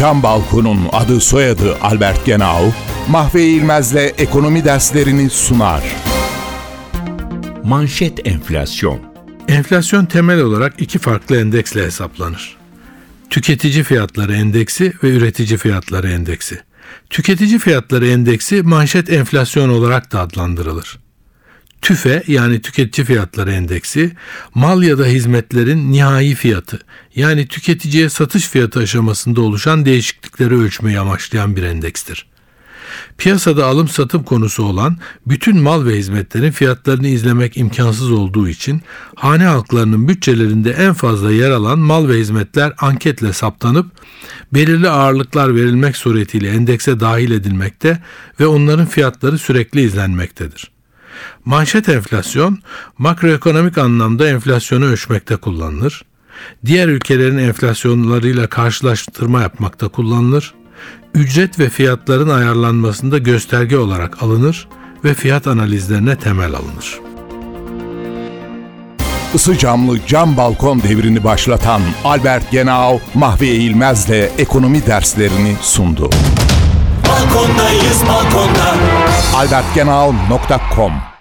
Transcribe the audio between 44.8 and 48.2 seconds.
ağırlıklar verilmek suretiyle endekse dahil edilmekte